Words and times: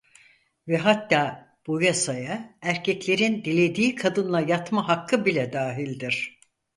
Ve 0.67 0.77
hatta 0.77 1.55
bu 1.67 1.81
yasaya 1.81 2.57
erkeklerin 2.61 3.45
dilediği 3.45 3.95
kadınla 3.95 4.41
yatma 4.41 4.87
hakkı 4.89 5.25
bile 5.25 5.53
dahildir. 5.53 6.39